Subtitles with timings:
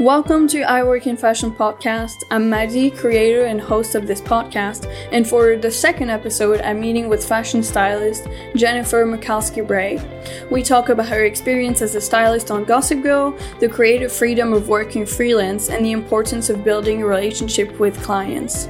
[0.00, 2.24] Welcome to I Work in Fashion podcast.
[2.30, 7.10] I'm Maddie, creator and host of this podcast, and for the second episode, I'm meeting
[7.10, 8.26] with fashion stylist
[8.56, 10.00] Jennifer Michalski Bray.
[10.50, 14.70] We talk about her experience as a stylist on Gossip Girl, the creative freedom of
[14.70, 18.68] working freelance, and the importance of building a relationship with clients.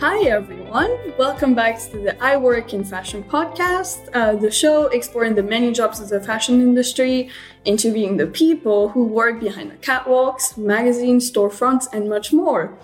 [0.00, 1.14] Hi, everyone everyone.
[1.16, 5.72] Welcome back to the I Work in Fashion podcast, uh, the show exploring the many
[5.72, 7.30] jobs of the fashion industry,
[7.64, 12.76] interviewing the people who work behind the catwalks, magazines, storefronts, and much more.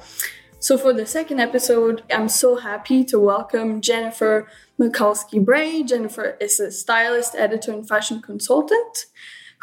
[0.60, 4.48] So, for the second episode, I'm so happy to welcome Jennifer
[4.80, 5.82] Michalski Bray.
[5.82, 9.06] Jennifer is a stylist, editor, and fashion consultant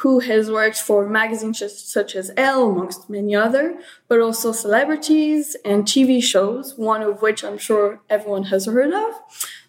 [0.01, 3.79] who has worked for magazines such as Elle, amongst many other,
[4.11, 9.13] but also celebrities and TV shows, one of which I'm sure everyone has heard of.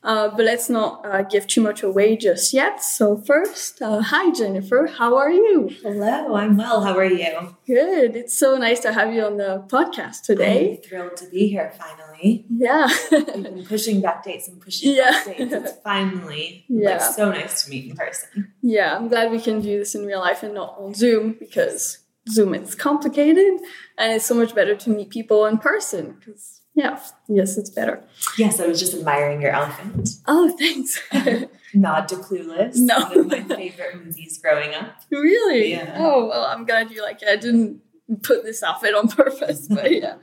[0.02, 2.82] Uh, but let's not uh, give too much away just yet.
[2.82, 5.70] So first, uh, hi Jennifer, how are you?
[5.84, 6.80] Hello, I'm well.
[6.80, 7.54] How are you?
[7.68, 8.16] Good.
[8.16, 10.72] It's so nice to have you on the podcast today.
[10.72, 12.44] I'm thrilled to be here finally.
[12.50, 15.10] Yeah, we've been pushing back dates and pushing yeah.
[15.24, 15.52] back dates.
[15.52, 16.94] It's finally yeah.
[16.94, 18.52] like so nice to meet in person.
[18.60, 22.01] Yeah, I'm glad we can do this in real life and not on Zoom because
[22.28, 23.60] Zoom is complicated
[23.98, 26.98] and it's so much better to meet people in person because yeah.
[27.28, 28.02] Yes, it's better.
[28.38, 30.08] Yes, I was just admiring your elephant.
[30.26, 30.98] Oh, thanks.
[31.74, 32.76] Nod to Clueless.
[32.76, 32.98] No.
[32.98, 35.00] One of my favorite movies growing up.
[35.10, 35.72] Really?
[35.72, 35.96] Yeah.
[35.98, 37.28] Oh, well, I'm glad you like it.
[37.28, 37.82] I didn't
[38.22, 40.16] put this outfit on purpose, but yeah.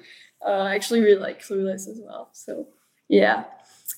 [0.43, 2.29] Uh, I actually really like Clueless as well.
[2.33, 2.67] So,
[3.07, 3.45] yeah.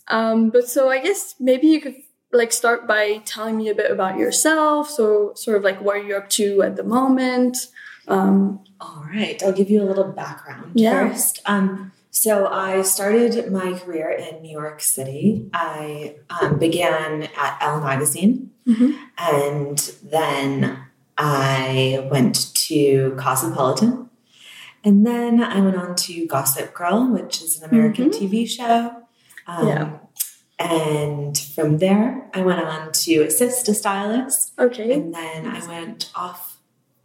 [0.07, 1.95] Um, but so I guess maybe you could
[2.33, 4.89] like start by telling me a bit about yourself.
[4.89, 7.57] So, sort of like what are you're up to at the moment.
[8.07, 9.41] Um, All right.
[9.43, 11.09] I'll give you a little background yeah.
[11.09, 11.41] first.
[11.45, 15.49] Um, so I started my career in New York City.
[15.53, 18.91] I um, began at Elle Magazine, mm-hmm.
[19.17, 20.77] and then
[21.17, 24.09] I went to Cosmopolitan,
[24.83, 28.25] and then I went on to Gossip Girl, which is an American mm-hmm.
[28.25, 29.03] TV show.
[29.47, 29.97] Um, yeah.
[30.69, 34.53] And from there, I went on to assist a stylist.
[34.59, 34.93] Okay.
[34.93, 36.57] And then I went off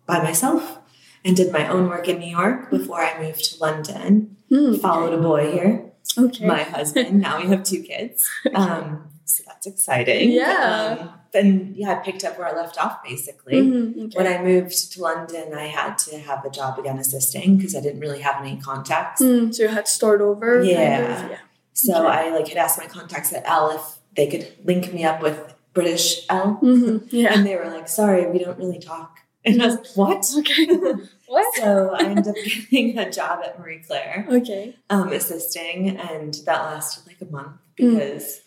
[0.06, 0.78] by myself
[1.24, 4.36] and did my own work in New York before I moved to London.
[4.50, 4.80] Mm.
[4.80, 5.92] Followed a boy here.
[6.16, 6.46] Okay.
[6.46, 7.20] My husband.
[7.20, 8.28] now we have two kids.
[8.54, 10.30] Um, so that's exciting.
[10.30, 10.98] Yeah.
[11.00, 13.54] Um, then yeah, I picked up where I left off basically.
[13.54, 14.04] Mm-hmm.
[14.04, 14.16] Okay.
[14.16, 17.80] When I moved to London, I had to have a job again assisting because I
[17.80, 19.20] didn't really have any contacts.
[19.20, 20.62] Mm, so you had to start over.
[20.62, 21.00] Yeah.
[21.00, 21.30] Kind of?
[21.32, 21.38] yeah.
[21.76, 22.18] So okay.
[22.18, 25.54] I like had asked my contacts at Elle if they could link me up with
[25.74, 26.58] British Elle.
[26.62, 27.06] Mm-hmm.
[27.10, 27.34] Yeah.
[27.34, 29.18] And they were like, sorry, we don't really talk.
[29.46, 30.26] And I was like, what?
[30.38, 30.66] Okay.
[31.28, 31.54] What?
[31.56, 32.34] So I ended up
[32.70, 34.26] getting a job at Marie Claire.
[34.28, 34.76] Okay.
[34.90, 37.96] Um, assisting, and that lasted like a month hmm.
[37.96, 38.40] because mm.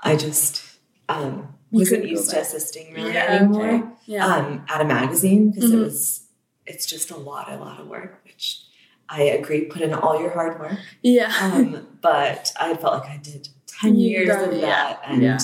[0.00, 0.62] I just
[1.08, 3.66] um, wasn't used to assisting really yeah, anymore.
[3.66, 3.82] Okay.
[4.04, 4.26] Yeah.
[4.26, 5.80] Um, at a magazine because mm-hmm.
[5.80, 6.26] it was
[6.66, 8.62] it's just a lot, a lot of work, which
[9.12, 9.66] I agree.
[9.66, 10.78] Put in all your hard work.
[11.02, 11.32] Yeah.
[11.40, 14.98] Um, but I felt like I did ten you years of that, yeah.
[15.04, 15.38] and yeah.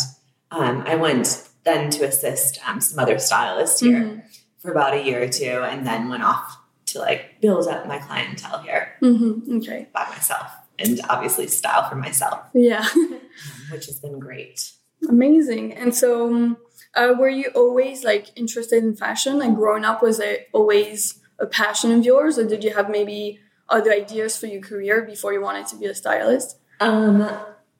[0.50, 4.00] Um, I went then to assist um, some other stylists here.
[4.00, 4.18] Mm-hmm
[4.58, 7.98] for about a year or two and then went off to like build up my
[7.98, 9.58] clientele here mm-hmm.
[9.58, 9.88] okay.
[9.92, 12.40] by myself and obviously style for myself.
[12.54, 12.86] Yeah.
[12.94, 13.20] um,
[13.72, 14.72] which has been great.
[15.08, 15.74] Amazing.
[15.74, 16.56] And so, um,
[16.94, 19.38] uh, were you always like interested in fashion?
[19.38, 23.38] Like growing up, was it always a passion of yours, or did you have maybe
[23.68, 26.58] other ideas for your career before you wanted to be a stylist?
[26.80, 27.28] Um,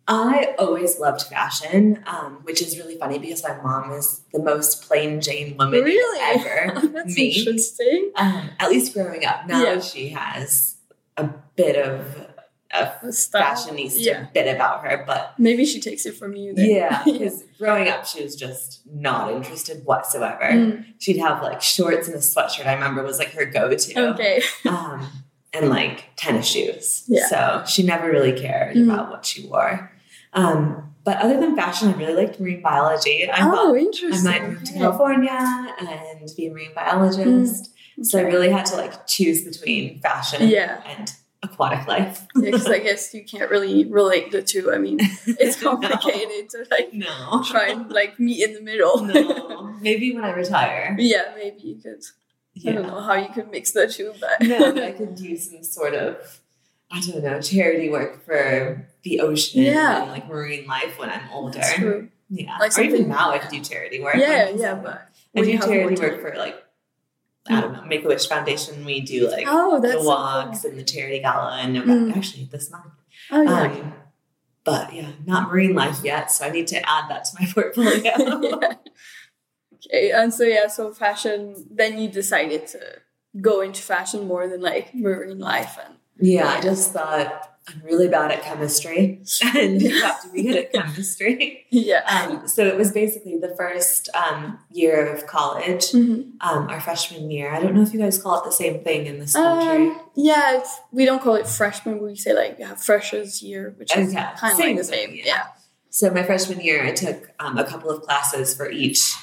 [0.09, 4.89] I always loved fashion, um, which is really funny because my mom is the most
[4.89, 6.41] plain Jane woman really?
[6.41, 7.47] ever That's meet.
[7.47, 8.13] Interesting.
[8.17, 9.47] Um, at least growing up.
[9.47, 9.81] Now yeah.
[9.81, 10.77] she has
[11.19, 12.27] a bit of
[12.71, 14.27] a, a fashionista yeah.
[14.33, 16.55] bit about her, but maybe she takes it from you.
[16.55, 16.71] Then.
[16.71, 20.45] Yeah, because growing up she was just not interested whatsoever.
[20.45, 20.87] Mm.
[20.99, 22.67] She'd have like shorts and a sweatshirt.
[22.67, 24.13] I remember was like her go-to.
[24.15, 24.43] Okay.
[24.67, 25.07] Um,
[25.53, 27.05] and like tennis shoes.
[27.07, 27.27] Yeah.
[27.29, 28.85] So she never really cared mm.
[28.85, 29.93] about what she wore.
[30.33, 33.29] Um, but other than fashion, I really liked marine biology.
[33.31, 34.29] I oh, interesting.
[34.29, 35.31] I might move to California
[35.81, 37.75] and be a marine biologist.
[37.99, 38.05] Mm.
[38.05, 40.83] So I really had to like choose between fashion yeah.
[40.87, 41.13] and
[41.43, 42.27] aquatic life.
[42.37, 44.73] yeah, because I guess you can't really relate the two.
[44.73, 46.65] I mean, it's complicated no.
[46.65, 47.43] to like no.
[47.45, 49.03] try and like meet in the middle.
[49.05, 50.97] no, maybe when I retire.
[50.99, 52.05] Yeah, maybe you could.
[52.63, 52.73] Yeah.
[52.73, 55.63] I don't know how you could mix the two, but no, I could do some
[55.63, 56.41] sort of
[56.91, 60.03] I don't know charity work for the ocean yeah.
[60.03, 61.59] and like marine life when I'm older.
[61.59, 62.09] That's true.
[62.31, 62.57] Yeah.
[62.59, 64.17] Like or even now I could do charity work.
[64.17, 66.65] Yeah, yeah, but I do charity work for like
[67.49, 68.85] I don't know, Make a Wish Foundation.
[68.85, 70.71] We do like oh, the walks so cool.
[70.71, 72.17] and the charity gala and November, mm.
[72.17, 72.93] actually this month.
[73.31, 73.63] Oh yeah.
[73.63, 73.95] Um,
[74.65, 78.03] but yeah, not marine life yet, so I need to add that to my portfolio.
[78.61, 78.75] yeah.
[79.87, 81.55] Okay, and so yeah, so fashion.
[81.71, 82.81] Then you decided to
[83.41, 85.95] go into fashion more than like marine life and.
[86.21, 89.23] Yeah, I just thought I'm really bad at chemistry
[89.55, 91.65] and you have to be good at chemistry.
[91.71, 92.01] Yeah.
[92.09, 96.33] Um, so it was basically the first um, year of college, Mhm.
[96.41, 97.53] um, our freshman year.
[97.53, 99.91] I don't know if you guys call it the same thing in this country.
[99.91, 102.03] Um, yeah, it's, we don't call it freshman.
[102.03, 105.11] We say like yeah, freshers year, which is Okay, kind of like the same.
[105.15, 105.23] yeah.
[105.25, 105.43] Yeah.
[105.91, 109.15] So my freshman year, I took um, a couple of classes for each,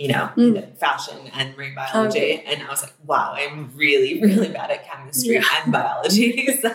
[0.00, 0.76] you know, Mm.
[0.78, 2.44] fashion and marine biology, Okay.
[2.48, 5.44] and I was like, wow, I'm really, really bad at chemistry Yeah.
[5.62, 6.30] and biology.
[6.62, 6.72] so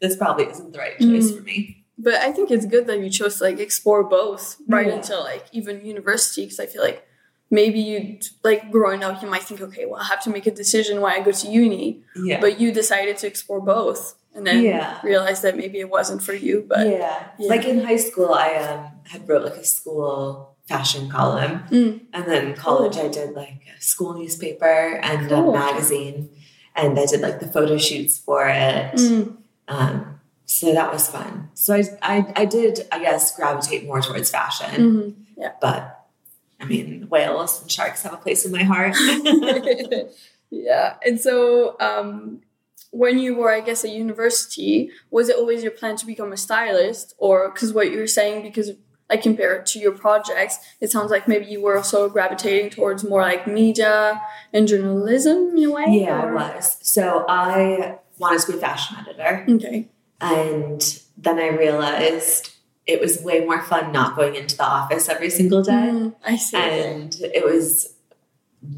[0.00, 1.36] this probably isn't the right choice Mm.
[1.36, 1.58] for me.
[2.06, 4.94] But I think it's good that you chose to like explore both right Yeah.
[4.98, 7.06] until like even university because I feel like
[7.50, 10.50] maybe you like growing up you might think okay well I have to make a
[10.62, 12.40] decision when I go to uni Yeah.
[12.40, 14.00] but you decided to explore both
[14.34, 14.98] and then Yeah.
[15.04, 17.28] realized that maybe it wasn't for you but yeah.
[17.38, 17.48] yeah.
[17.48, 18.80] Like in high school, I um,
[19.12, 21.62] had wrote like a school fashion column.
[21.70, 22.00] Mm.
[22.12, 25.54] And then college, I did like a school newspaper and Cool.
[25.54, 26.30] a magazine.
[26.74, 28.94] And I did like the photo shoots for it.
[28.94, 29.36] Mm.
[29.68, 31.50] Um, so that was fun.
[31.54, 35.16] So I, I, I did, I guess, gravitate more towards fashion.
[35.38, 35.54] Mhm.
[35.60, 36.06] But
[36.60, 38.94] I mean, whales and sharks have a place in my heart.
[40.50, 40.96] yeah.
[41.04, 42.40] And so, um,
[42.90, 46.36] when you were, I guess, at university, was it always your plan to become a
[46.36, 48.70] stylist, or because what you were saying, because
[49.10, 53.04] I compare it to your projects, it sounds like maybe you were also gravitating towards
[53.04, 54.20] more like media
[54.52, 55.84] and journalism in a way.
[55.88, 56.78] yeah, I was.
[56.80, 59.44] So I wanted to be a fashion editor.
[59.48, 59.88] Okay.
[60.20, 62.50] And then I realized
[62.86, 65.72] it was way more fun not going into the office every single day.
[65.72, 66.56] Mm, I see.
[66.56, 67.94] And it was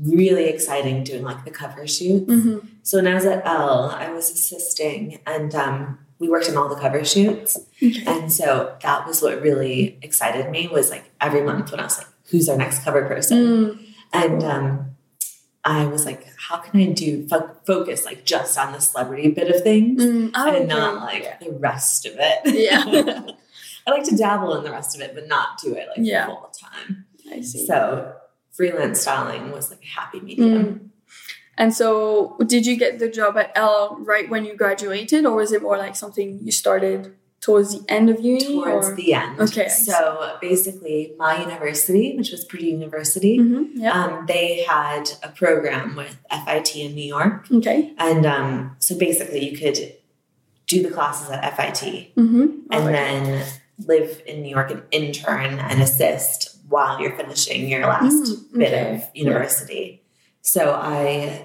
[0.05, 2.27] really exciting doing like the cover shoots.
[2.27, 6.57] hmm So when I was at Elle, I was assisting and um, we worked on
[6.57, 7.59] all the cover shoots.
[7.83, 8.03] Okay.
[8.07, 11.99] And so that was what really excited me was like every month when I was
[11.99, 13.39] like, who's our next cover person?
[13.39, 14.91] Mm, And um,
[15.65, 19.55] I was like, how can I do fo- focus like just on the celebrity bit
[19.55, 20.67] of things mm, oh, and okay.
[20.67, 21.37] not like yeah.
[21.41, 22.41] the rest of it?
[22.45, 22.85] Yeah.
[23.87, 26.27] I like to dabble in the rest of it, but not do it like Yeah.
[26.27, 27.05] the whole time.
[27.31, 27.67] I see.
[27.67, 28.15] So
[28.53, 30.65] freelance styling was like a happy medium.
[30.65, 30.89] Mm.
[31.59, 35.53] And so, did you get the job at Elle right when you graduated, or was
[35.53, 38.45] it more like something you started towards the end of uni?
[38.45, 38.95] Towards or?
[38.95, 39.41] the end.
[39.41, 43.93] Okay, So basically, my university, which was Purdue University, Mhm, Yeah.
[44.05, 47.47] um, they had a program with FIT in New York.
[47.51, 47.93] Okay.
[47.99, 49.79] And um, so basically, you could
[50.67, 52.47] do the classes at FIT Mm-hmm.
[52.71, 53.45] and then
[53.87, 58.75] live in New York and intern and assist while you're finishing your last Mm, bit
[58.95, 60.03] of university.
[60.47, 61.43] So I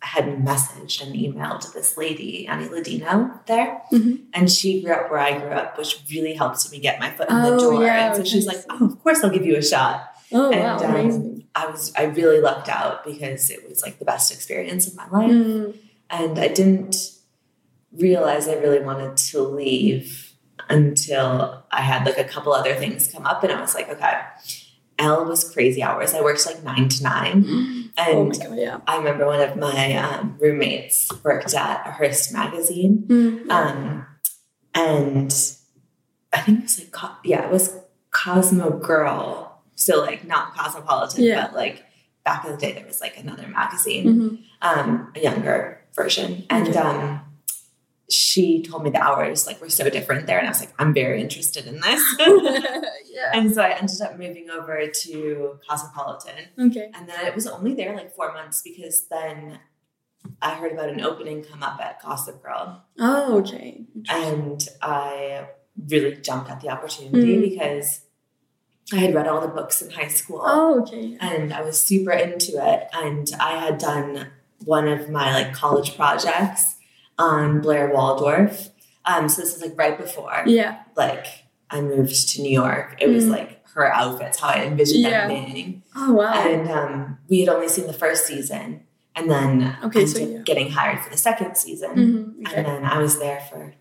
[0.00, 3.80] had messaged and emailed this lady, Annie Ladino, there.
[3.90, 4.24] Mhm.
[4.34, 7.30] And she grew up where I grew up, which really helped me get my foot
[7.30, 7.82] in the Oh, door.
[7.84, 10.10] yeah, and so she's like, Oh, of course I'll give you a shot.
[10.30, 11.42] Oh and wow, um.
[11.54, 15.08] I was I really lucked out because it was like the best experience of my
[15.08, 15.30] life.
[15.30, 15.74] Mm,
[16.10, 16.96] And I didn't
[17.92, 20.32] realize I really wanted to leave
[20.68, 24.14] until I had like a couple other things come up and I was like, okay.
[24.98, 26.14] Elle was crazy hours.
[26.14, 27.83] I worked like nine to nine.
[27.98, 28.80] Oh my And god, yeah.
[28.86, 33.04] I remember one of my um, roommates worked at a Hearst magazine.
[33.08, 34.06] Mm, Um,
[34.74, 35.32] and
[36.32, 37.76] I think it was like, Co- yeah, it was
[38.10, 39.62] Cosmo Girl.
[39.76, 41.46] So like not Cosmopolitan, Yeah.
[41.46, 41.84] but like
[42.24, 44.38] back in the day, there was like another magazine mhm.
[44.62, 46.44] um, a younger version.
[46.50, 47.18] And Okay.
[48.10, 50.92] She told me the hours like were so different there, and I was like, I'm
[50.94, 52.02] very interested in this.
[53.06, 53.30] yeah.
[53.32, 56.90] and so I ended up moving over to Cosmopolitan, Okay.
[56.94, 59.58] and then it was only there like four months because then
[60.42, 63.84] I heard about an opening come up at Gossip Girl, Oh, okay.
[64.08, 65.46] and I
[65.88, 67.40] really jumped at the opportunity Mm.
[67.50, 68.00] because
[68.92, 71.16] I had read all the books in high school Oh, okay.
[71.20, 72.86] and I was super into it.
[72.92, 74.28] And I had done
[74.64, 76.73] one of my like college projects
[77.18, 78.70] on Blair Waldorf.
[79.04, 80.78] Um, so this is like right before Yeah.
[80.96, 81.26] like
[81.70, 82.96] I moved to New York.
[83.00, 83.30] It was Mm.
[83.30, 85.28] like her outfits, how I envisioned Yeah.
[85.28, 85.82] them being.
[85.96, 86.32] Oh wow.
[86.32, 88.80] And um, we had only seen the first season,
[89.16, 90.38] and then Okay, so yeah.
[90.44, 91.90] getting hired for the second season.
[91.96, 92.56] Mhm, Okay.
[92.58, 93.74] And then I was there for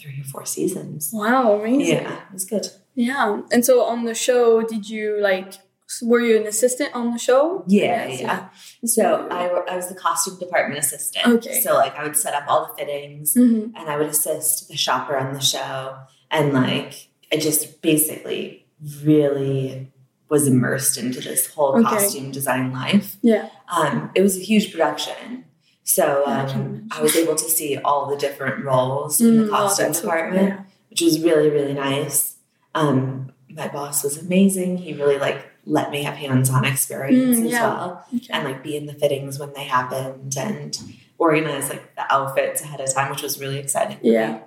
[0.00, 1.10] three or four seasons.
[1.12, 1.96] Wow, amazing.
[2.02, 2.66] Yeah, it was good.
[2.94, 3.42] Yeah.
[3.52, 5.54] And so on the show, did you like?
[6.02, 7.64] Were you an assistant on the show?
[7.66, 8.48] Yeah, Yes, yeah.
[8.84, 11.26] So I, I was the costume department assistant.
[11.26, 11.60] Okay.
[11.60, 13.72] So like I would set up all the fittings Mhm.
[13.74, 15.96] and I would assist the shopper on the show.
[16.30, 18.66] And like I just basically
[19.02, 19.90] really
[20.28, 21.84] was immersed into this whole Okay.
[21.84, 23.16] costume design life.
[23.22, 23.48] Yeah.
[23.74, 25.44] Um, it was a huge production.
[25.84, 26.86] So I um.
[26.90, 30.02] I was able to see all the different roles in the Mm, oh, costume cool,
[30.02, 30.60] department, yeah.
[30.90, 32.36] which was really, really nice.
[32.74, 34.76] Um, my boss was amazing.
[34.76, 37.62] He really like let me have hands-on experience Mm, as yeah.
[37.68, 38.26] well Okay.
[38.30, 40.70] and like be in the fittings when they happened and
[41.18, 43.98] organize like the outfits ahead of time which was really exciting.
[44.02, 44.40] Yeah.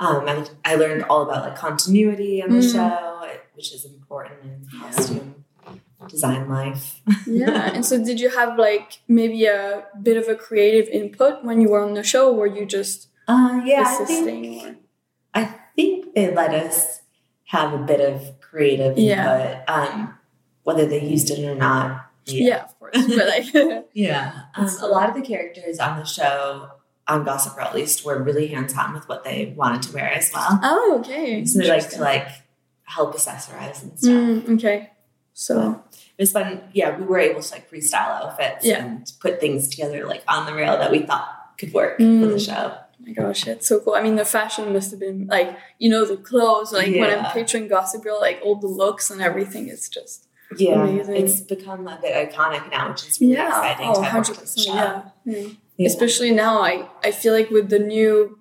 [0.00, 2.72] um and i learned all about like continuity on the Mm.
[2.74, 5.28] show which is important in costume
[6.08, 7.72] design life yeah.
[7.74, 11.68] And so, did you have like maybe a bit of a creative input when you
[11.70, 12.30] were on the show?
[12.30, 14.60] Or were you just uh yeah I assisting?
[14.60, 14.78] think.
[15.34, 15.44] I
[15.76, 17.00] think they let us
[17.46, 19.16] have a bit of creative Yeah.
[19.18, 20.14] input um
[20.68, 22.64] whether they used it or not Yeah.
[22.66, 22.94] of course.
[23.16, 23.46] But like,
[23.94, 24.24] Yeah.
[24.56, 26.68] Um, a lot of the characters on the show,
[27.06, 30.10] on Gossip Girl at least, were really hands on with what they wanted to wear
[30.12, 30.60] as well.
[30.62, 31.44] oh, okay.
[31.46, 32.28] So they like to like
[32.84, 34.12] help accessorize and stuff.
[34.12, 34.90] Mm, okay.
[35.34, 35.82] So,
[36.18, 36.62] It was fun.
[36.72, 38.84] Yeah, we were able to like freestyle outfits Yeah.
[38.84, 42.28] and put things together like on the rail that we thought could work for Mm.
[42.32, 42.74] the show.
[42.76, 43.94] oh my gosh, it's so cool.
[43.94, 47.24] I mean, the fashion must have been like, you know, the clothes, like when I'm
[47.24, 47.32] Yeah.
[47.32, 50.26] picturing Gossip Girl, like all the looks and everything, it's just,
[50.56, 51.16] Yeah, Amazing.
[51.16, 53.48] it's become a bit iconic now, which is really yeah.
[53.48, 54.64] exciting Oh, to have worked on the 100%.
[54.64, 54.74] show.
[54.74, 55.02] Yeah.
[55.24, 55.48] yeah.
[55.76, 55.86] Yeah.
[55.86, 58.38] Especially now, I, I feel like with the new,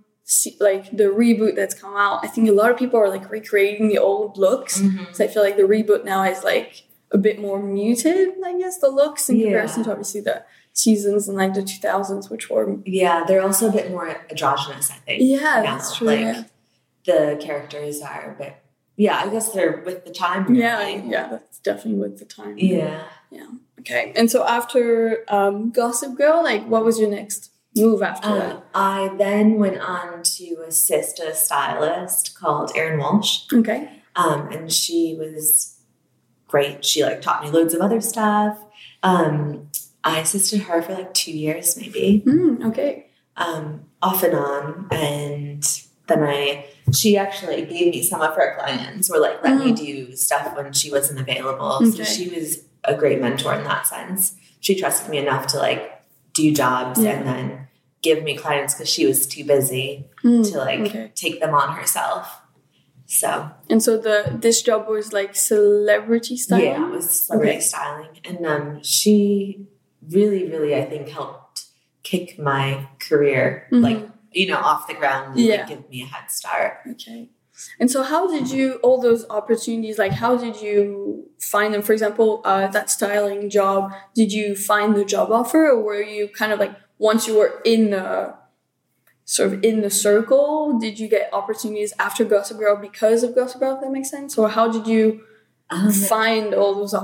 [0.60, 3.90] like the reboot that's come out, I think a lot of people are like recreating
[3.90, 4.80] the old looks.
[4.82, 5.14] Mhm.
[5.16, 8.80] So I feel like the reboot now is like a bit more muted, I guess,
[8.80, 9.44] the looks in Yeah.
[9.46, 12.78] comparison to obviously the seasons in like the 2000s, which were.
[12.86, 15.22] Yeah, they're also a bit more androgynous, I think.
[15.24, 15.62] Yeah, now.
[15.64, 16.08] that's true.
[16.08, 16.44] Like yeah.
[17.06, 18.56] the characters are a bit.
[18.98, 20.46] Yeah, I guess they're with the time.
[20.48, 20.60] Really.
[20.60, 22.58] yeah, yeah, that's definitely with the time.
[22.58, 23.04] Yeah.
[23.32, 23.48] Yeah.
[23.80, 24.12] Okay.
[24.16, 28.56] And so after um, Gossip Girl, like, what was your next move after that?
[28.56, 34.02] Um, I then went on to assist a stylist called Erin Walsh, Okay.
[34.16, 35.78] um, and she was
[36.48, 36.84] great.
[36.84, 38.58] She like taught me loads of other stuff.
[39.04, 39.70] Um,
[40.04, 43.08] I assisted her for like two years, maybe, Mm, okay.
[43.36, 45.64] um, off and on, and
[46.08, 46.66] then I.
[46.94, 50.72] She actually gave me some of her clients, or like let me do stuff when
[50.74, 51.86] she wasn't available.
[51.92, 54.36] So she was a great mentor in that sense.
[54.62, 56.02] She trusted me enough to like
[56.34, 57.12] do jobs Yeah.
[57.12, 57.68] and then
[58.02, 61.12] give me clients because she was too busy Mm, to like okay.
[61.16, 62.42] take them on herself.
[63.06, 66.62] So And so the this job was like celebrity style.
[66.62, 67.60] yeah, it was celebrity Okay.
[67.62, 69.66] styling, and um, she
[70.10, 71.66] really, really, I think, helped
[72.04, 73.82] kick my career Mhm.
[73.82, 74.07] like
[74.38, 75.56] you know off the ground and Yeah.
[75.58, 76.72] like, give me a head start.
[76.94, 77.30] Okay.
[77.80, 79.98] And so, how did you all those opportunities?
[79.98, 80.78] Like, how did you
[81.54, 81.82] find them?
[81.82, 83.92] For example, uh, that styling job.
[84.14, 87.60] Did you find the job offer, or were you kind of like once you were
[87.66, 88.36] in the
[89.26, 90.78] sort of in the circle?
[90.80, 93.74] Did you get opportunities after Gossip Girl because of Gossip Girl?
[93.76, 95.22] If that makes sense, or how did you
[95.70, 97.04] Um, find all those she had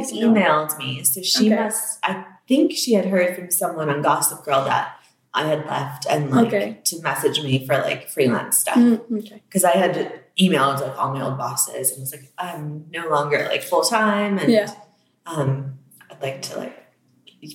[0.00, 0.12] opportunities?
[0.12, 0.34] you know?
[0.40, 1.62] emailed me, so she Okay.
[1.62, 1.98] must.
[2.02, 4.93] I think she had heard from someone on Gossip Girl that
[5.34, 6.78] I had left, and like Okay.
[6.84, 8.76] to message me for like freelance stuff.
[8.76, 9.42] Mm, okay.
[9.48, 13.46] because I had emailed like all my old bosses and was like, I'm no longer
[13.50, 14.70] like full time and Yeah.
[15.26, 15.78] um,
[16.10, 16.76] I'd like to like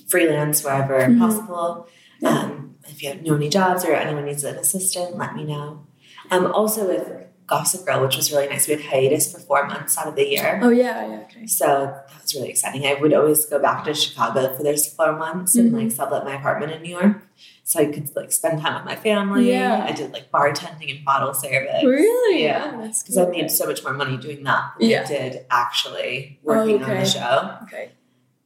[0.08, 1.18] freelance wherever Mhm.
[1.18, 1.86] possible.
[2.20, 2.28] Yeah.
[2.38, 5.86] Um, if you have know any jobs or anyone needs an assistant, let me know.
[6.30, 7.08] Um, also with
[7.50, 10.24] Gossip Girl, which was really nice, we had hiatus for four months out of the
[10.26, 10.60] year.
[10.62, 11.06] Oh yeah.
[11.06, 11.20] Yeah.
[11.24, 11.46] Okay.
[11.46, 12.86] So that was really exciting.
[12.86, 16.36] I would always go back to Chicago for those four months and like sublet my
[16.36, 17.16] apartment in New York.
[17.64, 19.50] So I could like spend time with my family.
[19.50, 19.84] Yeah.
[19.88, 21.82] I did like bartending and bottle service.
[21.84, 22.44] Really?
[22.44, 22.70] Yeah.
[22.74, 25.02] Oh, Because I made so much more money doing that than Yeah.
[25.02, 27.00] I did actually working on Okay.
[27.00, 27.56] the show.
[27.64, 27.90] Okay.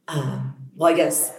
[0.07, 1.31] Um, well, I guess,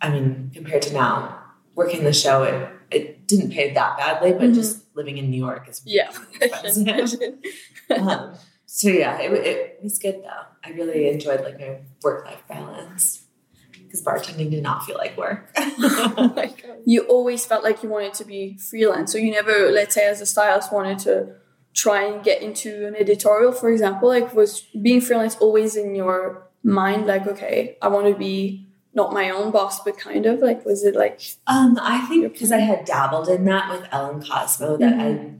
[0.00, 1.40] I mean, compared to now,
[1.74, 4.54] working the show, it, it didn't pay that badly, but Mhm.
[4.54, 6.10] just living in New York is Yeah.
[7.98, 8.34] um,
[8.66, 10.44] so yeah, it, it was good though.
[10.64, 13.24] I really enjoyed like my work life balance
[13.94, 15.54] because bartending did not feel like work.
[16.84, 19.12] you always felt like you wanted to be freelance.
[19.12, 21.36] So you never, let's say, as a stylist, wanted to
[21.74, 24.08] try and get into an editorial, for example.
[24.08, 27.06] Like, was being freelance always in your mind?
[27.06, 28.63] Like, okay, I want to be
[28.94, 32.52] not my own boss, but kind of like, was it like, Um, I think because
[32.52, 35.30] I had dabbled in that with Ellen Cosmo that I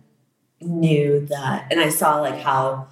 [0.61, 2.88] knew that, and I saw like how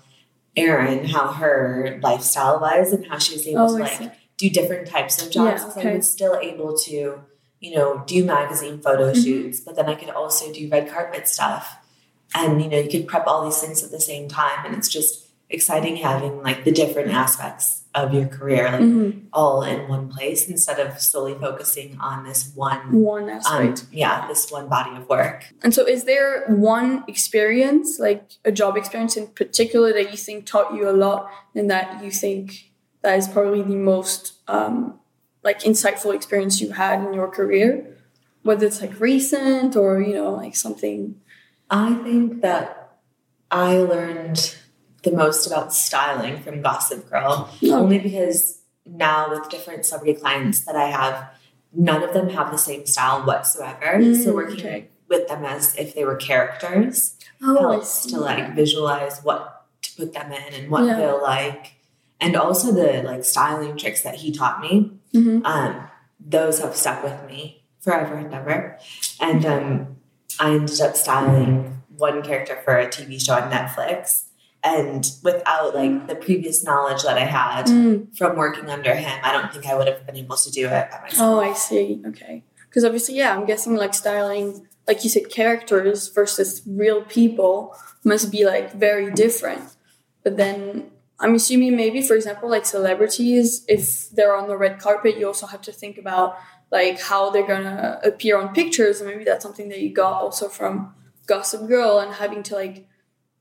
[0.57, 4.87] Erin, how her lifestyle was, and how she was able oh, to like do different
[4.87, 5.63] types of jobs.
[5.63, 5.93] Yeah, okay.
[5.93, 7.21] I was still able to,
[7.61, 9.25] you know, do magazine photo Mhm.
[9.25, 11.77] shoots, but then I could also do red carpet stuff,
[12.35, 14.89] and you know, you could prep all these things at the same time, and it's
[14.89, 15.22] just
[15.53, 19.25] exciting having like the different aspects of your career like Mhm.
[19.35, 24.51] all in one place instead of solely focusing on this one one um, yeah, this
[24.51, 25.45] one body of work.
[25.63, 30.47] And so, is there one experience, like a job experience in particular, that you think
[30.47, 32.71] taught you a lot, and that you think
[33.03, 34.99] that is probably the most um,
[35.45, 37.97] like insightful experience you had in your career,
[38.43, 41.17] whether it's like recent or you know like something.
[41.71, 42.97] I think that
[43.51, 44.57] I learned
[45.03, 47.75] the most about styling from Gossip Girl, Oh.
[47.75, 51.31] only because now with different celebrity clients that I have,
[51.73, 53.99] none of them have the same style whatsoever.
[53.99, 54.89] Mm, so working okay.
[55.09, 60.13] with them as if they were characters Oh, helps to like visualize what to put
[60.13, 60.97] them in and what Yeah.
[60.97, 61.73] they'll like.
[62.21, 65.45] And also the like styling tricks that he taught me Mhm.
[65.45, 65.89] um,
[66.25, 68.79] those have stuck with me forever and ever.
[69.21, 69.97] And um,
[70.39, 74.23] I ended up styling one character for a TV show on Netflix.
[74.65, 78.17] And without like the previous knowledge that I had Mm.
[78.17, 80.91] from working under him, I don't think I would have been able to do it
[80.91, 81.21] by myself.
[81.21, 82.01] Oh, I see.
[82.07, 82.45] Okay.
[82.69, 88.31] Because obviously, yeah, I'm guessing like styling, like you said, characters versus real people must
[88.31, 89.63] be like very different.
[90.23, 95.19] But then I'm assuming maybe, for example, like celebrities, if they're on the red carpet,
[95.19, 96.37] you also have to think about
[96.71, 100.49] like how they're gonna appear on pictures, and maybe that's something that you got also
[100.49, 100.95] from
[101.27, 102.87] Gossip Girl, and having to like.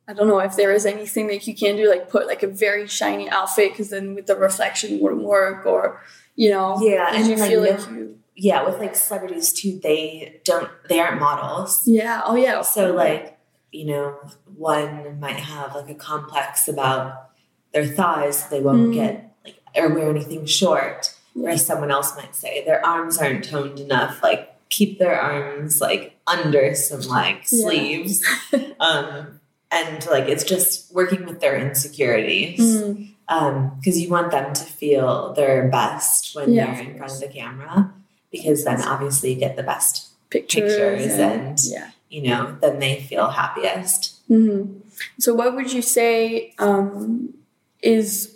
[0.07, 2.47] I don't know if there is anything that you can do, like put like a
[2.47, 6.01] very shiny outfit, because then with the reflection wouldn't work, or
[6.35, 9.79] you know, Yeah, and you like, feel no- like you Yeah, with like celebrities too,
[9.83, 11.83] they don't, they aren't models.
[11.85, 12.21] Yeah.
[12.25, 12.61] Oh, yeah.
[12.61, 13.37] So like,
[13.71, 14.17] you know,
[14.55, 17.29] one might have like a complex about
[17.73, 18.93] their thighs, they won't Mm.
[18.95, 21.13] get like or wear anything short.
[21.33, 26.17] Whereas someone else might say their arms aren't toned enough, like keep their arms like
[26.27, 27.63] under some like Yeah.
[27.67, 28.23] sleeves.
[28.79, 29.39] um
[29.71, 32.59] and like it's just working with their insecurities.
[32.59, 37.13] Mm, Um, because you want them to feel their best when Yeah, they're in front
[37.13, 37.93] of the camera.
[38.29, 41.91] Because then obviously you get the best pictures, Pictures and- yeah.
[42.09, 44.19] you know, then they feel happiest.
[44.27, 44.79] hmm
[45.17, 47.33] So, what would you say um,
[47.81, 48.35] is,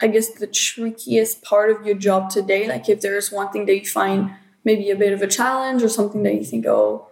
[0.00, 2.66] I guess, the trickiest part of your job today?
[2.66, 4.30] Like, if there's one thing that you find
[4.64, 7.06] maybe a bit of a challenge or something that you think, oh,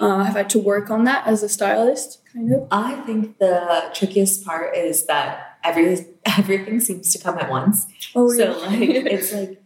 [0.00, 2.66] uh, I've had to work on that as a stylist, kind of.
[2.70, 7.86] I think the trickiest part is that every everything seems to come at once.
[8.14, 8.80] Oh, So like
[9.14, 9.62] it's like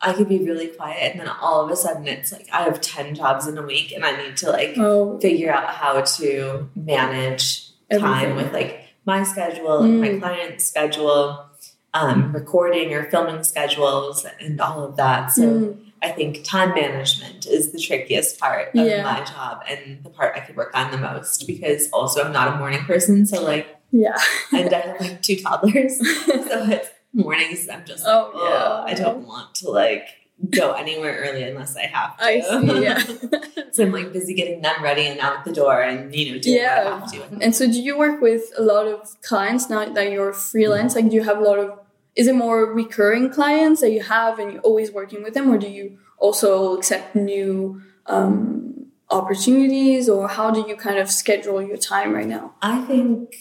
[0.00, 2.80] I could be really quiet and then all of a sudden it's like I have
[2.80, 6.68] 10 jobs in a week and I need to like oh, figure out how to
[6.76, 10.00] manage time with like my schedule, Mm.
[10.00, 11.46] my client's schedule,
[11.94, 15.32] um, recording or filming schedules and all of that.
[15.32, 19.02] So mm, I think time management is the trickiest part of Yeah.
[19.02, 22.54] my job and the part I could work on the most because also I'm not
[22.54, 23.26] a morning person.
[23.26, 24.16] So like yeah.
[24.52, 25.98] and I have like two toddlers.
[26.26, 28.92] so it's mornings I'm just like, Oh, oh, yeah.
[28.92, 30.06] I don't want to like
[30.50, 32.24] go anywhere early unless I have to.
[32.24, 32.98] I see, yeah.
[33.72, 36.58] so I'm like busy getting them ready and out the door and you know doing
[36.62, 37.00] what I Yeah.
[37.00, 37.38] have to.
[37.44, 40.94] And so, do you work with a lot of clients now that you're freelance?
[40.94, 41.02] Mm-hmm.
[41.06, 41.78] Like, do you have a lot of?
[42.18, 45.56] Is it more recurring clients that you have, and you're always working with them, or
[45.56, 45.84] do you
[46.18, 52.26] also accept new um, opportunities, or how do you kind of schedule your time right
[52.36, 52.54] now?
[52.60, 53.36] I think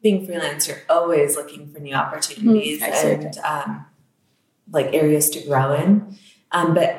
[0.00, 3.86] being freelance, you're always looking for new opportunities Mm, and um,
[4.70, 6.16] like areas to grow in.
[6.52, 6.90] Um, but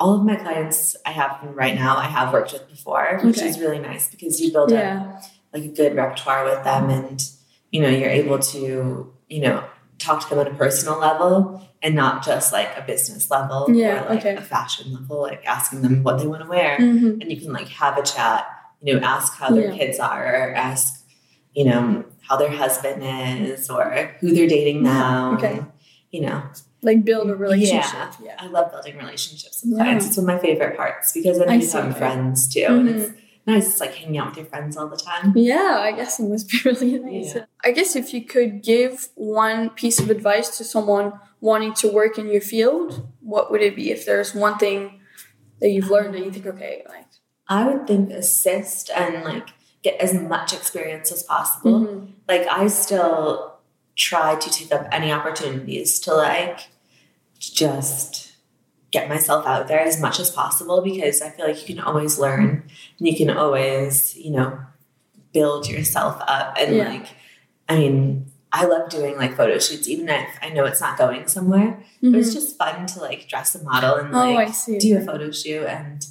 [0.00, 3.48] all of my clients I have right now, I have worked with before, which Okay.
[3.48, 5.20] is really nice because you build up Yeah,
[5.52, 7.22] like a good repertoire with them and
[7.70, 9.62] you know you're able to you know
[10.00, 14.04] talk to them on a personal level and not just like a business level Yeah,
[14.04, 14.34] or like okay.
[14.36, 17.52] a fashion level like asking them what they want to wear hmm and you can
[17.52, 18.46] like have a chat
[18.82, 19.76] you know ask how their Yeah.
[19.76, 21.04] kids are or ask
[21.52, 23.02] you know how their husband
[23.48, 25.60] is or who they're dating now Okay.
[26.10, 26.42] you know
[26.82, 28.08] like build a relationship.
[28.24, 29.84] Yeah, i love building relationships with Yeah.
[29.84, 32.88] clients it's one of my favorite parts because then I you become friends too and
[32.88, 32.94] Mhm.
[33.00, 36.18] it's nice it's like hanging out with your friends all the time Yeah, I guess
[36.20, 37.34] it must be really nice.
[37.34, 37.44] Yeah.
[37.64, 42.18] I guess if you could give one piece of advice to someone wanting to work
[42.18, 43.90] in your field, what would it be?
[43.90, 45.00] If there's one thing
[45.60, 47.06] that you've learned that you think, okay, like,
[47.48, 49.48] I would think assist and like
[49.82, 51.80] get as much experience as possible.
[51.80, 52.12] mhm.
[52.28, 53.54] Like I still
[53.96, 56.68] try to take up any opportunities to like
[57.38, 58.19] just
[58.90, 62.18] get myself out there as much as possible because I feel like you can always
[62.18, 62.64] learn
[62.98, 64.58] and you can always, you know,
[65.32, 66.88] build yourself up and Yeah.
[66.88, 67.06] like
[67.68, 71.28] I mean, I love doing like photo shoots even if I know it's not going
[71.28, 71.84] somewhere.
[72.02, 72.34] But it's Mhm.
[72.34, 76.04] just fun to like dress a model and oh, like do a photo shoot and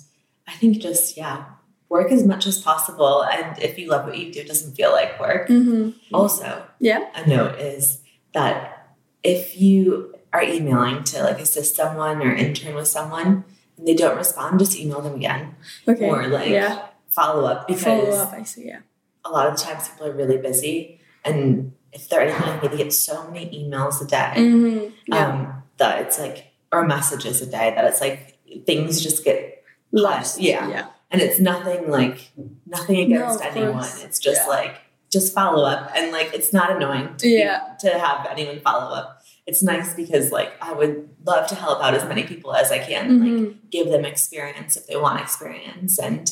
[0.48, 1.44] I think just yeah,
[1.90, 4.92] work as much as possible and if you love what you do, it doesn't feel
[4.92, 5.48] like work.
[5.50, 7.08] hmm Also, Yeah.
[7.14, 8.00] a note is
[8.34, 13.44] that if you are emailing to like assist someone or intern with someone
[13.78, 15.56] and they don't respond, just email them again
[15.88, 16.08] Okay.
[16.10, 16.88] or like yeah.
[17.10, 18.34] follow up because Follow up.
[18.34, 18.68] I see.
[18.68, 18.80] Yeah.
[19.26, 22.68] a lot of the times people are really busy and if they're anything like me,
[22.70, 25.28] they get so many emails a day hmm Yeah.
[25.28, 30.40] um, that it's like or messages a day that it's like things just get Lost.
[30.40, 30.68] yeah.
[30.70, 30.86] Yeah.
[31.10, 32.30] and it's nothing like
[32.68, 34.04] nothing against of anyone course.
[34.04, 34.48] it's just Yeah.
[34.48, 34.76] like
[35.12, 37.74] just follow up and like it's not annoying to, Yeah.
[37.80, 39.19] to have anyone follow up.
[39.50, 42.80] It's nice because like I would love to help out as many people as I
[42.90, 45.98] can, and, like give them experience if they want experience.
[46.08, 46.26] And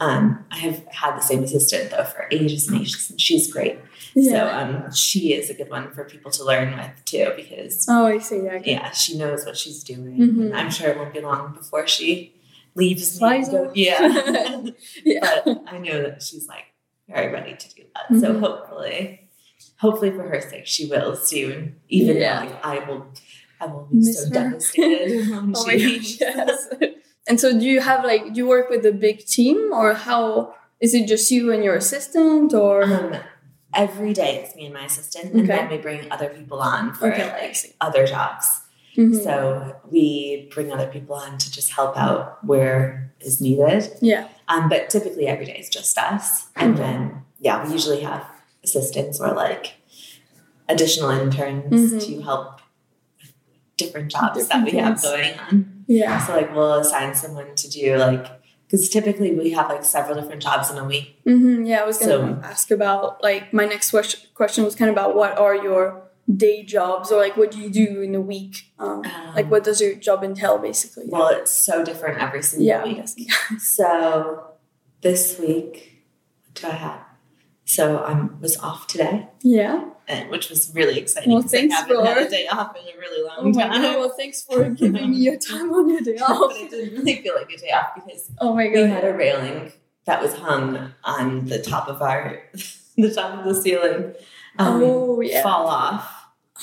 [0.00, 3.78] um, I have had the same assistant though for ages and ages, and she's great.
[4.30, 8.06] So um, she is a good one for people to learn with too, because oh,
[8.06, 8.40] I see.
[8.42, 8.54] Yeah.
[8.54, 8.72] okay.
[8.72, 10.16] yeah, she knows what she's doing.
[10.18, 10.46] Mhm.
[10.46, 12.34] And I'm sure it won't be long before she
[12.74, 13.18] leaves.
[13.20, 14.62] Go- yeah.
[15.04, 15.40] Yeah.
[15.44, 16.66] but I know that she's like
[17.08, 18.20] very ready to do that.
[18.20, 18.40] So Mhm.
[18.40, 19.27] hopefully,
[19.78, 21.76] hopefully for her sake, she will soon.
[21.88, 22.40] Even Yeah.
[22.44, 23.06] though like, I will,
[23.60, 24.34] I will be Miss so her.
[24.50, 26.68] devastated Oh she my gosh, yes.
[27.26, 30.54] and so do you have like do you work with a big team or how
[30.80, 33.16] is it just you and your assistant or Um,
[33.74, 35.40] every day it's me and my assistant, Okay.
[35.40, 38.46] and then we bring other people on for Okay, like other jobs.
[38.96, 39.22] Mhm.
[39.22, 43.82] So we bring other people on to just help out where is needed.
[44.00, 44.28] yeah.
[44.48, 46.46] Um, but typically every day is just us.
[46.56, 46.82] And Okay.
[46.82, 48.24] then, yeah, we usually have
[48.68, 49.74] assistants or like
[50.68, 52.06] additional interns Mhm.
[52.06, 52.60] to help
[53.76, 55.84] different jobs Different that we have going on.
[55.86, 56.24] Yeah.
[56.26, 58.26] So, like, we'll assign someone to do like,
[58.66, 61.20] because typically we have like several different jobs in a week.
[61.24, 64.90] hmm Yeah, I was gonna So- ask about like my next question question was kind
[64.90, 66.02] of about what are your
[66.44, 68.54] day jobs or like what do you do in a week?
[68.78, 69.02] Um,
[69.34, 71.06] like Um, what does your job entail basically?
[71.08, 73.00] Well, it's so different every single yeah, week.
[73.58, 73.88] So,
[75.00, 76.04] this week,
[76.44, 77.00] what do I have?
[77.68, 79.28] So, I was off today.
[79.42, 79.84] yeah.
[80.08, 81.30] and- which was really exciting.
[81.32, 83.82] Well, thanks I haven't had for- a day off in a really long Oh time.
[83.82, 83.98] god!
[83.98, 86.48] Well, thanks for giving me your time on your day off.
[86.48, 89.04] but it didn't really feel like a day off because Oh my god, we had
[89.04, 89.70] a railing
[90.06, 92.40] that was hung on the top of our
[92.96, 94.14] the top of the ceiling
[94.58, 95.42] um, oh yeah.
[95.42, 96.14] fall off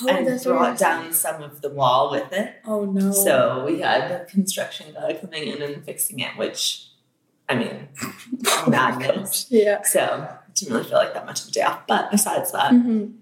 [0.02, 2.52] Oh, and brought down some of the wall with it.
[2.66, 3.12] Oh no.
[3.12, 6.88] So we had the construction guy coming in and fixing it, which
[7.48, 7.88] I mean
[8.48, 9.46] Oh madness.
[9.50, 9.82] Yeah.
[9.84, 11.86] So didn't really feel like that much of a day off.
[11.86, 13.12] But besides that, Mhm.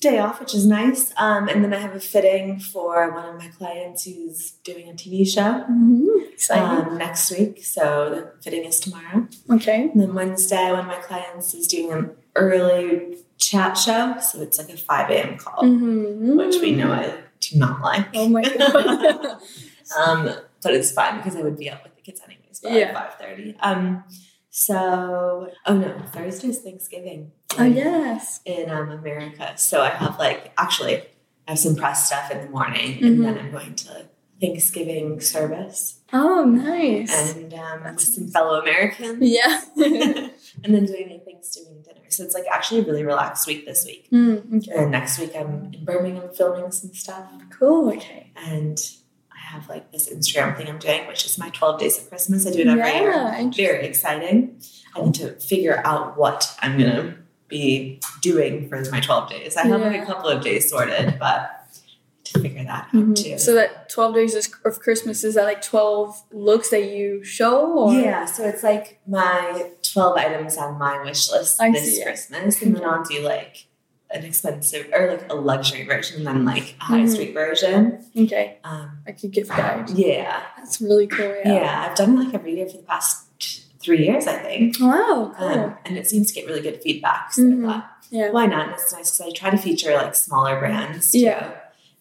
[0.00, 1.12] day off, which is nice.
[1.16, 4.92] Um, and then I have a fitting for one of my clients who's doing a
[4.92, 6.50] TV show Mhm.
[6.50, 7.64] Um, next week.
[7.64, 9.26] So the fitting is tomorrow.
[9.50, 9.88] okay.
[9.92, 14.16] And then Wednesday, one of my clients is doing an early chat show.
[14.20, 15.38] So it's like a 5 a.m.
[15.38, 16.36] call, Mhm.
[16.36, 18.06] which we know I do not like.
[18.14, 19.38] Oh my god.
[19.98, 20.30] um,
[20.62, 22.92] but it's fine because I would be up with the kids anyways by Yeah.
[22.92, 23.56] five thirty.
[23.60, 24.04] Um,
[24.58, 27.30] so oh no, Thursday's Thanksgiving.
[27.58, 28.40] oh in- yes.
[28.46, 29.52] in um, America.
[29.56, 31.02] So I have like actually
[31.46, 33.06] I have some press stuff in the morning, Mhm.
[33.06, 34.06] and then I'm going to
[34.40, 37.34] Thanksgiving service Oh nice.
[37.34, 39.60] and um, with some fellow Americans, yeah.
[39.76, 42.00] and then doing a Thanksgiving dinner.
[42.08, 44.08] So it's like actually a really relaxed week this week.
[44.10, 44.72] Mm, okay.
[44.74, 47.90] And next week I'm in Birmingham filming some stuff, Cool.
[47.92, 48.32] Okay.
[48.36, 48.78] and
[49.46, 52.46] have like this Instagram thing I'm doing, which is my 12 days of Christmas.
[52.46, 53.10] I do it every year.
[53.10, 53.38] Yeah.
[53.40, 53.66] interesting.
[53.66, 54.60] Very exciting.
[54.94, 57.16] I need to figure out what I'm gonna
[57.48, 59.56] be doing for my 12 days.
[59.56, 61.50] I have like a couple of days sorted, but
[62.24, 63.14] to figure that out Mhm.
[63.14, 63.38] too.
[63.38, 67.92] So that twelve days of Christmas is that like twelve looks that you show or
[67.94, 72.06] yeah, so it's like my 12 items on my wish list I this see, yeah.
[72.06, 73.68] Christmas, and then I'll do like
[74.10, 77.10] an expensive or like a luxury version, than like a high Mhm.
[77.12, 78.04] street version.
[78.16, 78.58] Okay.
[78.64, 79.90] Um, Like a gift guide.
[79.90, 81.26] yeah, That's really cool.
[81.44, 81.86] yeah, Yeah.
[81.90, 83.24] I've done it like every year for the past
[83.80, 84.76] three years, I think.
[84.80, 85.32] Wow.
[85.38, 85.48] Cool.
[85.48, 87.32] Um, and it seems to get really good feedback.
[87.32, 87.64] So Mhm.
[87.68, 88.30] I thought, yeah.
[88.30, 88.66] why not?
[88.68, 91.10] And it's nice because I try to feature like smaller brands.
[91.12, 91.18] Too.
[91.20, 91.50] Yeah.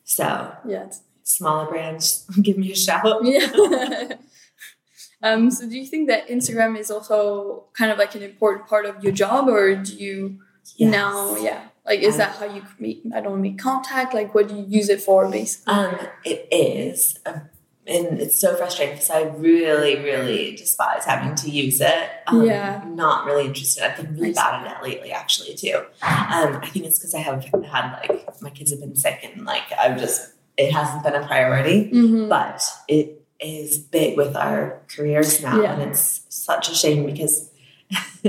[0.03, 0.85] So Yeah.
[1.23, 3.23] smaller brands, give me a shout.
[3.25, 3.49] Yeah.
[5.23, 8.85] um, so do you think that Instagram is also kind of like an important part
[8.85, 10.39] of your job or do you
[10.77, 10.91] Yes.
[10.91, 11.61] now, yeah.
[11.85, 14.13] Like is Um, that how you make I don't make contact?
[14.13, 15.73] Like what do you use it for basically?
[15.73, 17.41] Um, it is, um,
[17.87, 22.09] and it's so frustrating because I really, really despise having to use it.
[22.25, 22.81] Um, Yeah.
[22.83, 23.83] I'm not really interested.
[23.83, 25.77] I've been really bad at it lately, actually, too.
[26.01, 29.45] Um, I think it's because I have had like my kids have been sick and
[29.45, 31.91] like I've just it hasn't been a priority.
[31.93, 32.29] Mhm.
[32.29, 35.73] but it is big with our careers now Yeah.
[35.73, 37.51] and it's such a shame because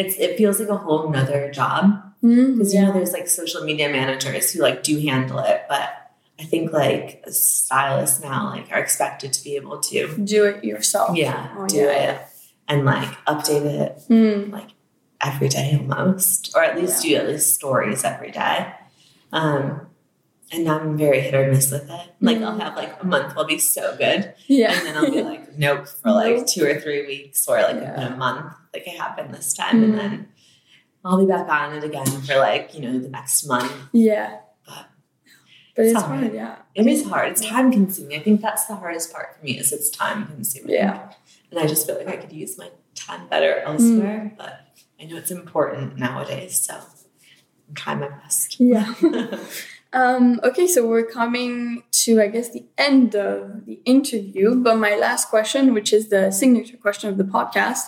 [0.00, 1.82] it's it feels like a whole nother job
[2.22, 5.88] because you know there's like social media managers who like do handle it but
[6.38, 9.98] i think like stylists now like are expected to be able to
[10.34, 11.16] do it yourself.
[11.16, 12.02] yeah Oh, do yeah.
[12.12, 12.16] it
[12.68, 14.70] and like update it Mm.
[15.20, 18.56] every day almost or at least do at least stories every day
[19.32, 19.86] um
[20.52, 22.06] and I'm very hit or miss with it.
[22.20, 22.60] Like I'll Mhm.
[22.64, 24.72] have like a month will be so good, Yeah.
[24.74, 28.08] and then I'll be like, nope, for like two or three weeks or like Yeah.
[28.08, 29.80] a month, like it happened this time.
[29.80, 29.84] Mhm.
[29.84, 30.28] And then
[31.04, 33.72] I'll be back on it again for like, you know, the next month.
[33.92, 34.38] yeah.
[34.66, 34.86] But
[35.76, 36.20] But it's it's alright.
[36.20, 36.56] hard, yeah.
[36.74, 37.32] It is hard.
[37.32, 38.18] It's time consuming.
[38.18, 40.74] I think that's the hardest part for me is it's time consuming.
[40.74, 41.10] Yeah.
[41.50, 44.66] And I just feel like I could use my time better elsewhere, but
[45.00, 48.60] I know it's important nowadays, so I'm trying my best.
[48.60, 48.92] Yeah.
[49.92, 54.54] um, okay, so we're coming to, I guess, the end of the interview.
[54.56, 57.84] But my last question, which is the signature question of the podcast,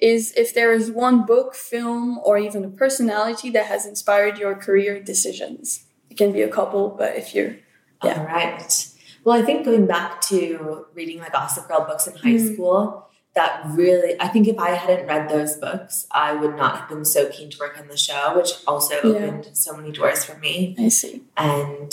[0.00, 4.54] is if there is one book, film, or even a personality that has inspired your
[4.54, 5.84] career decisions.
[6.08, 7.56] It can be a couple, but if you're
[8.02, 8.20] yeah.
[8.20, 8.88] All right.
[9.24, 12.54] Well, I think going back to reading the Gossip Girl books in high mm.
[12.54, 16.88] school, that really, I think if I hadn't read those books, I would not have
[16.88, 19.26] been so keen to work on the show, which also yeah.
[19.26, 20.74] opened so many doors for me.
[20.78, 21.22] I see.
[21.36, 21.92] And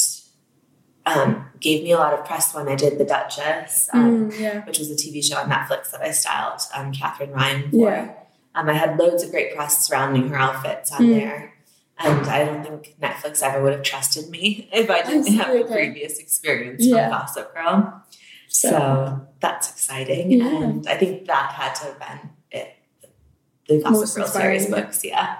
[1.07, 4.65] um, gave me a lot of press when I did The Duchess, um, mm, yeah.
[4.65, 7.89] which was a TV show on Netflix that I styled um, Katherine Ryan for.
[7.89, 8.13] Yeah.
[8.55, 11.15] Um, I had loads of great press surrounding her outfits on mm.
[11.15, 11.53] there.
[11.99, 15.63] And I don't think Netflix ever would have trusted me if I didn't have the
[15.63, 17.09] previous experience yeah.
[17.09, 18.03] from Gossip Girl.
[18.49, 20.31] So, so that's exciting.
[20.31, 20.63] Yeah.
[20.63, 22.75] And I think that had to have been it.
[23.67, 25.37] The Gossip Most Girl series books, yeah.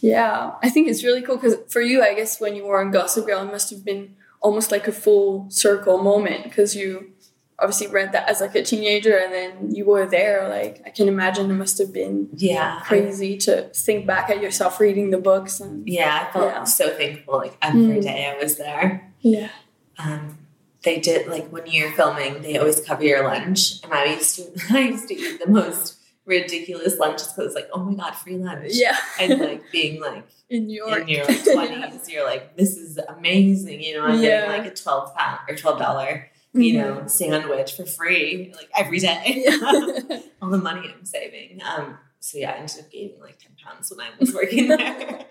[0.00, 2.90] Yeah, I think it's really cool because for you, I guess when you were on
[2.90, 7.12] Gossip Girl, it must have been almost like a full circle moment because you
[7.60, 11.08] obviously read that as like a teenager and then you were there like i can
[11.08, 15.60] imagine it must have been yeah crazy to think back at yourself reading the books
[15.60, 16.64] and yeah i felt yeah.
[16.64, 18.02] so thankful like every mm.
[18.02, 19.50] day i was there yeah
[19.98, 20.38] um
[20.82, 24.44] they did like when you're filming they always cover your lunch and i used to
[24.74, 28.36] i used to eat the most ridiculous lunches because it's like oh my god free
[28.36, 32.98] lunch yeah and like being like in your in your 20s you're like this is
[33.08, 34.46] amazing you know i'm yeah.
[34.46, 37.00] getting like a 12 pound or 12 dollar you mm-hmm.
[37.00, 39.44] know, sandwich for free like every day.
[39.50, 40.20] Yeah.
[40.42, 41.60] All the money I'm saving.
[41.62, 45.26] Um, so yeah, I ended up gaining like 10 pounds when I was working there.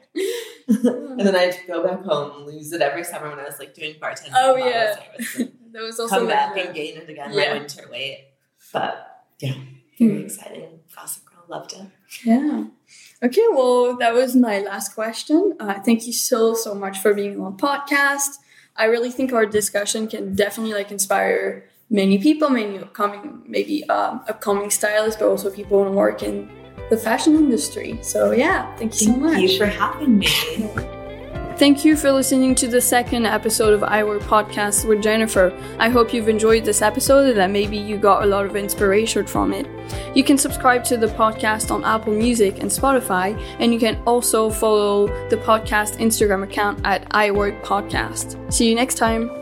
[0.67, 3.73] and then I'd go back home and lose it every summer when I was like
[3.73, 4.31] doing bartending.
[4.35, 4.95] Oh yeah.
[5.73, 7.53] that was also come back and gain it again, yeah.
[7.53, 8.29] my winter weight.
[8.71, 9.55] But yeah,
[9.99, 10.25] very mm.
[10.25, 10.79] exciting.
[10.95, 11.87] Gossip Girl, loved it.
[12.25, 12.65] Yeah.
[13.21, 15.55] Okay, well, that was my last question.
[15.59, 18.37] Uh, thank you so, so much for being on the podcast.
[18.75, 24.21] I really think our discussion can definitely like inspire many people, many upcoming, maybe um,
[24.27, 26.49] upcoming stylists, but also people who work in
[26.89, 27.99] the fashion industry.
[28.01, 29.33] So yeah, thank you thank so much.
[29.33, 30.95] Thank you for having me.
[31.59, 35.51] Thank you for listening to the second episode of iWork Podcast with Jennifer.
[35.77, 39.25] I hope you've enjoyed this episode and that maybe you got a lot of inspiration
[39.25, 39.67] from it.
[40.15, 44.49] You can subscribe to the podcast on Apple Music and Spotify, and you can also
[44.49, 48.53] follow the podcast Instagram account at iWork Podcast.
[48.53, 49.38] See you next time.